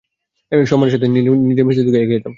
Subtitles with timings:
[0.51, 2.29] সম্মানের সাথে নিজের নিশ্চিত মৃত্যুর দিকে এগিয়ে যাও।